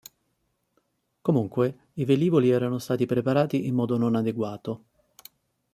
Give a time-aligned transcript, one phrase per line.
[1.21, 4.85] Comunque i velivoli erano stati preparati in modo non adeguato.